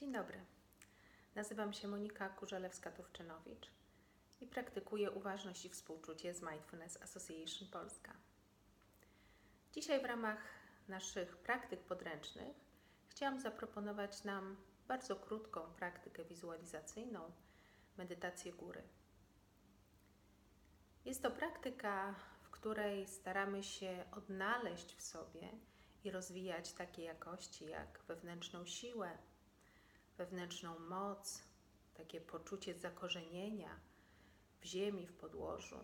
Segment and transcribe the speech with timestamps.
[0.00, 0.40] Dzień dobry.
[1.34, 3.70] Nazywam się Monika Kurzelewska-Turczynowicz
[4.40, 8.14] i praktykuję uważność i współczucie z Mindfulness Association Polska.
[9.72, 10.38] Dzisiaj w ramach
[10.88, 12.56] naszych praktyk podręcznych
[13.08, 14.56] chciałam zaproponować nam
[14.88, 17.32] bardzo krótką praktykę wizualizacyjną
[17.96, 18.82] medytację góry.
[21.04, 25.48] Jest to praktyka, w której staramy się odnaleźć w sobie
[26.04, 29.18] i rozwijać takie jakości jak wewnętrzną siłę,
[30.20, 31.42] wewnętrzną moc,
[31.94, 33.80] takie poczucie zakorzenienia
[34.60, 35.78] w ziemi, w podłożu,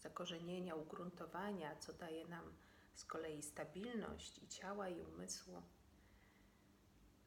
[0.00, 2.52] zakorzenienia, ugruntowania, co daje nam
[2.94, 5.62] z kolei stabilność i ciała, i umysłu,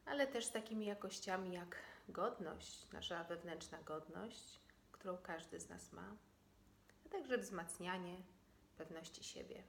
[0.04, 1.76] ale też takimi jakościami jak
[2.08, 4.60] godność, nasza wewnętrzna godność,
[4.92, 6.16] którą każdy z nas ma,
[7.06, 8.16] a także wzmacnianie
[8.76, 9.62] pewności siebie.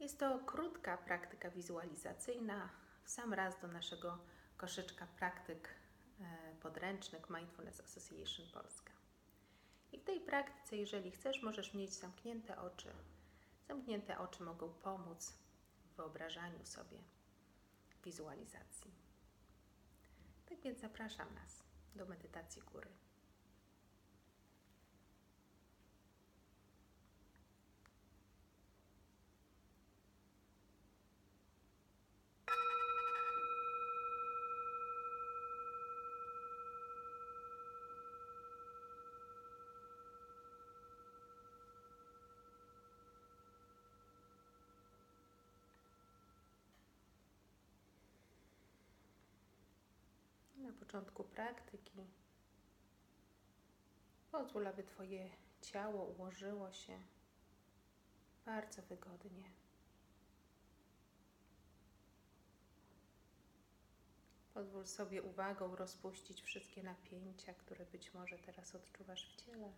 [0.00, 2.68] Jest to krótka praktyka wizualizacyjna,
[3.04, 4.18] w sam raz do naszego
[4.58, 5.68] koszyczka praktyk
[6.20, 8.92] e, podręcznych Mindfulness Association Polska.
[9.92, 12.92] I w tej praktyce, jeżeli chcesz, możesz mieć zamknięte oczy.
[13.68, 15.32] Zamknięte oczy mogą pomóc
[15.92, 16.98] w wyobrażaniu sobie
[18.04, 18.90] wizualizacji.
[20.48, 21.62] Tak więc zapraszam nas
[21.96, 22.88] do medytacji góry.
[50.67, 52.06] Na początku praktyki
[54.30, 55.30] pozwól, aby Twoje
[55.62, 56.98] ciało ułożyło się
[58.46, 59.44] bardzo wygodnie.
[64.54, 69.72] Pozwól sobie uwagą rozpuścić wszystkie napięcia, które być może teraz odczuwasz w ciele.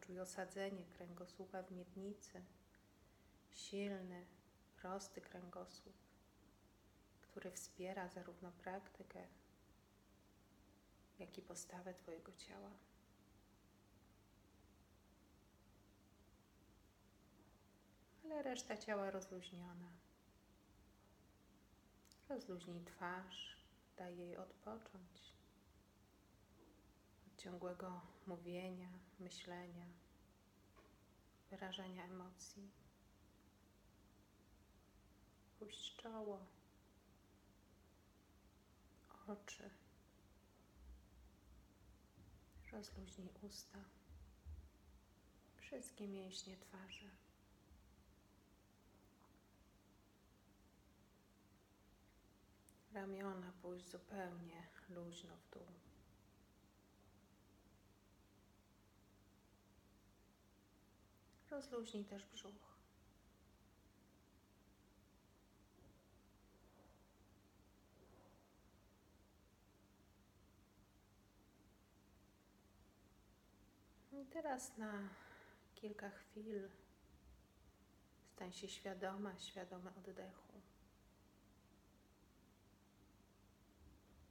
[0.00, 2.42] Poczuj osadzenie kręgosłupa w miednicy.
[3.50, 4.26] Silny,
[4.76, 5.94] prosty kręgosłup,
[7.22, 9.26] który wspiera zarówno praktykę,
[11.18, 12.70] jak i postawę Twojego ciała.
[18.24, 19.90] Ale reszta ciała rozluźniona.
[22.28, 23.56] Rozluźnij twarz,
[23.96, 25.37] daj jej odpocząć
[27.38, 28.88] ciągłego mówienia,
[29.18, 29.86] myślenia,
[31.50, 32.70] wyrażania emocji.
[35.58, 36.46] Puść czoło,
[39.28, 39.70] oczy,
[42.72, 43.78] rozluźnij usta,
[45.56, 47.10] wszystkie mięśnie twarzy.
[52.92, 55.87] Ramiona pójść zupełnie luźno w dół.
[61.50, 62.78] Rozluźnij też brzuch.
[74.12, 74.92] I teraz na
[75.74, 76.68] kilka chwil
[78.34, 80.52] stań się świadoma, świadome oddechu.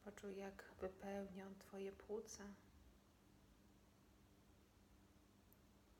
[0.05, 2.43] Poczuj, jak wypełnia on Twoje płuca.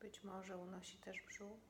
[0.08, 1.60] Być może unosi też brzuch.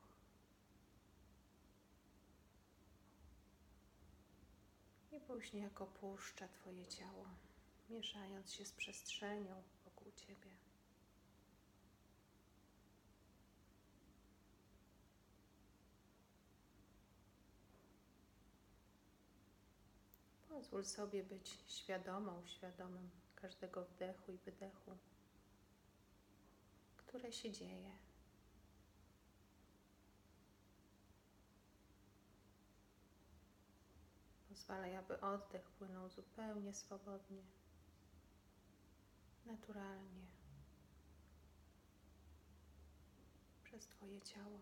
[5.11, 7.25] I później jak opuszcza Twoje ciało,
[7.89, 10.51] mieszając się z przestrzenią wokół Ciebie.
[20.49, 24.97] Pozwól sobie być świadomą, świadomym każdego wdechu i wydechu,
[26.97, 28.08] które się dzieje.
[34.59, 37.43] Pozwalaj, aby oddech płynął zupełnie swobodnie,
[39.45, 40.25] naturalnie
[43.63, 44.59] przez Twoje ciało.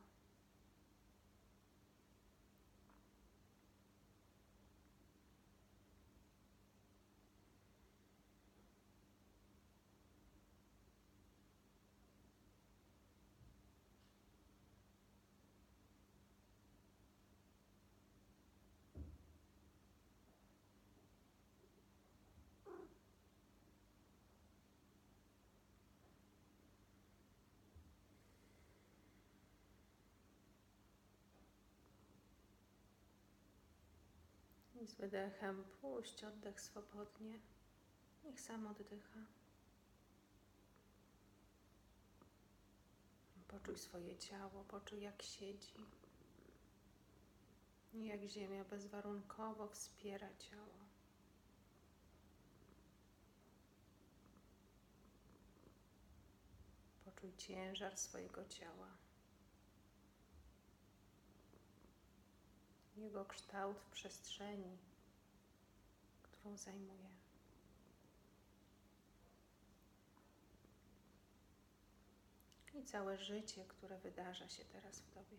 [34.87, 37.39] Z wydechem puść oddech swobodnie.
[38.23, 39.19] Niech sam oddycha.
[43.47, 45.73] Poczuj swoje ciało, poczuj jak siedzi.
[47.93, 50.77] Jak ziemia bezwarunkowo wspiera ciało.
[57.05, 59.06] Poczuj ciężar swojego ciała.
[62.97, 64.77] Jego kształt w przestrzeni,
[66.23, 67.07] którą zajmuje.
[72.73, 75.37] I całe życie, które wydarza się teraz w Tobie.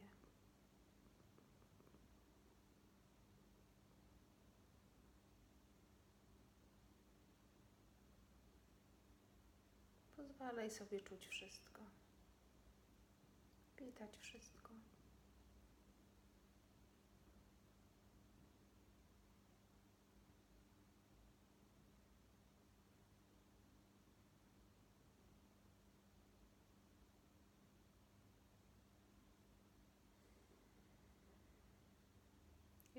[10.17, 11.83] Pozwalaj sobie czuć wszystko,
[13.79, 14.68] witać wszystko.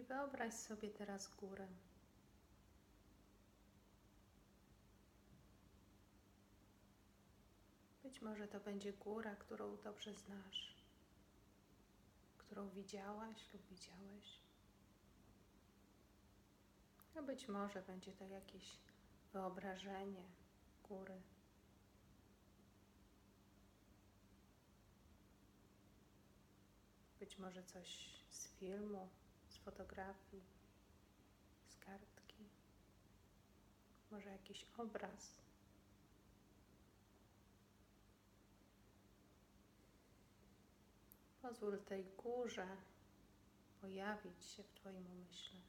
[0.10, 1.68] Wyobraź sobie teraz górę.
[8.04, 10.76] Być może to będzie góra, którą dobrze znasz,
[12.38, 14.40] którą widziałaś lub widziałeś.
[17.16, 18.78] A być może będzie to jakieś
[19.34, 20.24] wyobrażenie
[20.84, 21.22] góry.
[27.20, 29.10] Być może coś z filmu,
[29.66, 30.44] fotografii,
[31.66, 32.50] z kartki,
[34.12, 35.40] może jakiś obraz.
[41.42, 42.68] Pozwól tej górze
[43.82, 45.60] pojawić się w Twoim umyśle.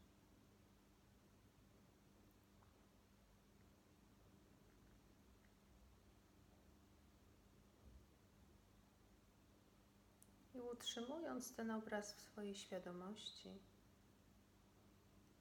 [10.55, 13.59] I utrzymując ten obraz w swojej świadomości,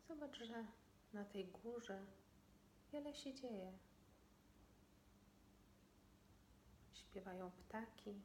[0.10, 0.66] zobacz, że
[1.14, 2.06] na tej górze
[2.92, 3.78] wiele się dzieje.
[6.94, 8.22] Śpiewają ptaki,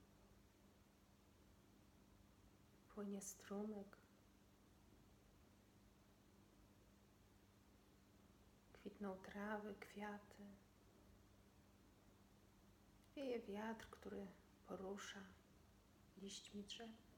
[2.94, 3.96] płynie strumyk,
[8.72, 10.44] kwitną trawy, kwiaty.
[13.16, 14.26] Wieje wiatr, który
[14.66, 15.20] porusza
[16.22, 17.13] liśćmi drzew.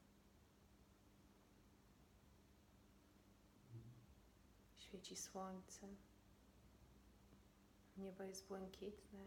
[4.87, 5.87] Świeci słońce.
[7.97, 9.19] Niebo jest błękitne.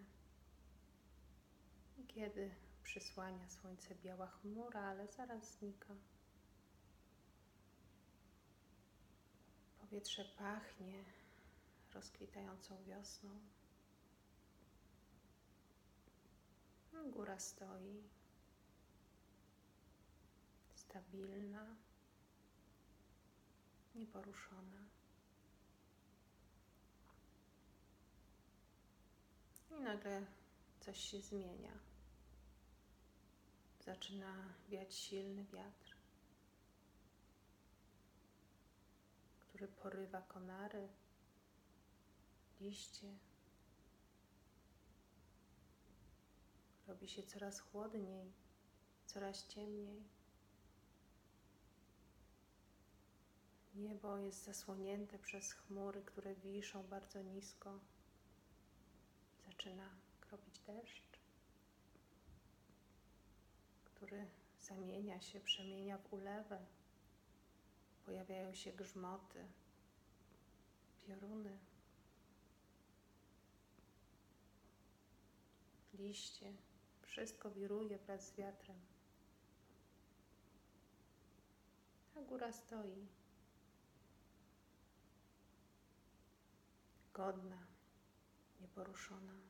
[2.08, 5.94] Kiedy przysłania słońce biała chmura, ale zaraz znika.
[9.80, 11.04] Powietrze pachnie
[11.94, 13.30] rozkwitającą wiosną.
[17.12, 18.02] Góra stoi
[20.74, 21.66] stabilna,
[23.94, 24.99] nieporuszona.
[29.80, 30.26] I nagle
[30.80, 31.72] coś się zmienia.
[33.84, 34.34] Zaczyna
[34.68, 35.96] wiać silny wiatr,
[39.40, 40.88] który porywa konary,
[42.60, 43.18] liście.
[46.86, 48.32] Robi się coraz chłodniej,
[49.06, 50.02] coraz ciemniej.
[53.74, 57.78] Niebo jest zasłonięte przez chmury, które wiszą bardzo nisko.
[59.60, 59.88] Zaczyna
[60.20, 61.18] kropić deszcz,
[63.84, 64.26] który
[64.60, 66.66] zamienia się, przemienia w ulewę.
[68.06, 69.46] Pojawiają się grzmoty,
[71.06, 71.58] pioruny,
[75.94, 76.52] liście.
[77.02, 78.80] Wszystko wiruje wraz z wiatrem.
[82.16, 83.06] A góra stoi
[87.14, 87.66] godna,
[88.60, 89.49] nieporuszona.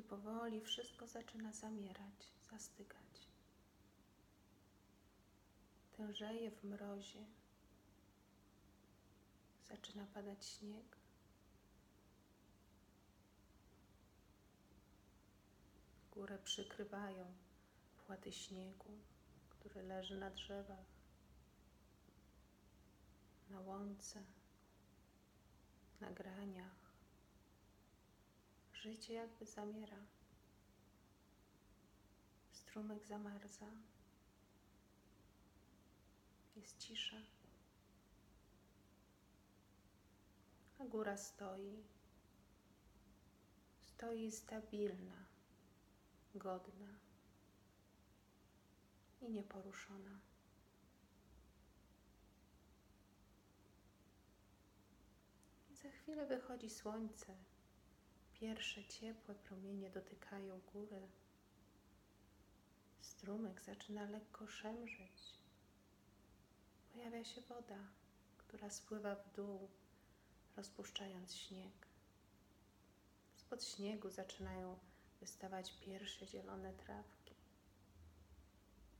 [0.00, 3.28] I powoli wszystko zaczyna zamierać, zastygać.
[5.96, 7.24] Tężeje w mrozie.
[9.68, 10.96] Zaczyna padać śnieg.
[16.10, 17.26] Górę przykrywają
[18.06, 18.98] płaty śniegu,
[19.50, 20.86] który leży na drzewach
[23.50, 24.22] na łące,
[26.00, 26.79] na graniach.
[28.82, 29.96] Życie jakby zamiera.
[32.52, 33.66] Strumyk zamarza.
[36.56, 37.16] jest cisza.
[40.78, 41.82] A góra stoi.
[43.80, 45.24] Stoi stabilna,
[46.34, 46.88] godna
[49.20, 50.20] i nieporuszona.
[55.82, 57.34] Za chwilę wychodzi słońce.
[58.40, 61.08] Pierwsze ciepłe promienie dotykają góry.
[63.00, 65.34] Strumyk zaczyna lekko szemrzeć.
[66.92, 67.78] Pojawia się woda,
[68.38, 69.68] która spływa w dół,
[70.56, 71.86] rozpuszczając śnieg.
[73.36, 74.78] Spod śniegu zaczynają
[75.20, 77.34] wystawać pierwsze zielone trawki.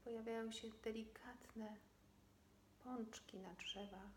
[0.05, 1.77] Pojawiają się delikatne
[2.85, 4.13] pączki na drzewach.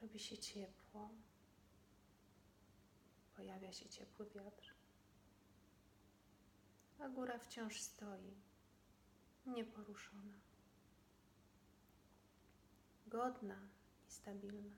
[0.00, 1.10] Robi się ciepło.
[3.40, 4.74] Pojawia się ciepły wiatr.
[6.98, 8.34] A góra wciąż stoi,
[9.46, 10.40] nieporuszona,
[13.06, 13.56] godna
[14.08, 14.76] i stabilna.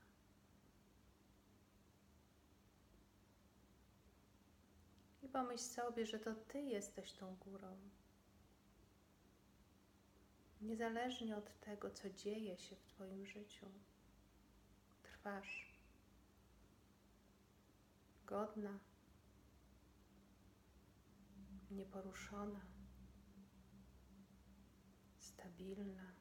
[5.23, 7.77] I pomyśl sobie, że to Ty jesteś tą górą.
[10.61, 13.67] Niezależnie od tego, co dzieje się w Twoim życiu,
[15.03, 15.72] trwasz
[18.25, 18.79] godna,
[21.71, 22.61] nieporuszona,
[25.17, 26.13] stabilna.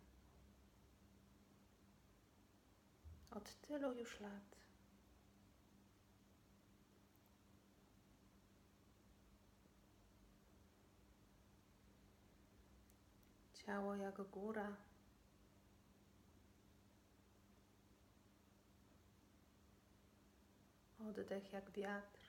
[3.30, 4.56] Od tylu już lat.
[13.52, 14.76] Ciało jak góra.
[21.08, 22.20] Oddech jak wiatr.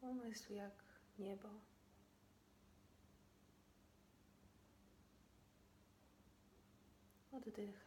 [0.00, 0.84] Umysł jak
[1.18, 1.48] niebo.
[7.32, 7.85] Oddychaj.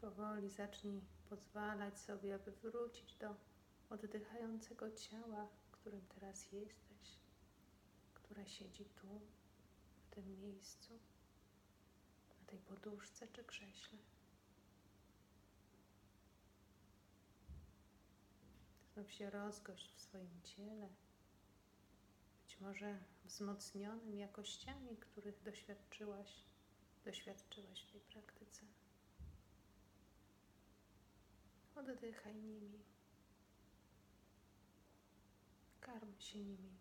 [0.00, 3.34] Powoli zacznij pozwalać sobie, aby wrócić do
[3.90, 7.18] oddychającego ciała, w którym teraz jesteś,
[8.14, 9.20] które siedzi tu,
[10.00, 10.98] w tym miejscu,
[12.40, 13.98] na tej poduszce czy krześle.
[18.94, 20.88] Znów się rozgość w swoim ciele,
[22.42, 26.44] być może wzmocnionym jakościami, których doświadczyłaś,
[27.04, 28.66] doświadczyłaś w tej praktyce.
[31.80, 32.84] Oddychaj nimi.
[35.80, 36.79] Karm się nimi.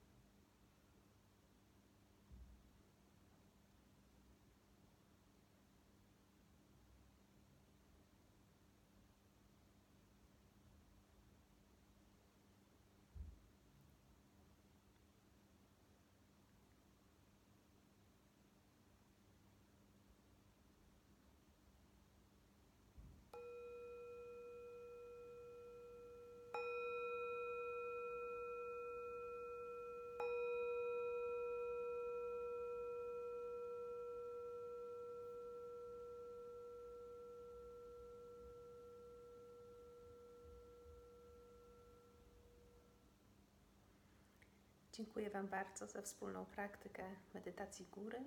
[44.99, 47.03] Dziękuję Wam bardzo za wspólną praktykę
[47.33, 48.19] medytacji góry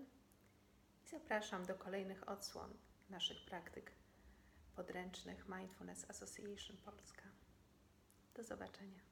[1.04, 2.74] i zapraszam do kolejnych odsłon
[3.10, 3.92] naszych praktyk
[4.76, 7.22] podręcznych Mindfulness Association Polska.
[8.34, 9.11] Do zobaczenia.